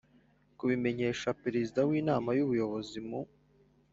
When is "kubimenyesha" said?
0.57-1.37